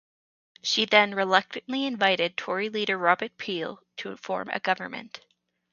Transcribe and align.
She 0.63 0.85
then 0.85 1.13
reluctantly 1.13 1.85
invited 1.85 2.35
Tory 2.35 2.69
leader 2.69 2.97
Robert 2.97 3.37
Peel 3.37 3.83
to 3.97 4.17
form 4.17 4.49
a 4.51 4.59
government. 4.59 5.19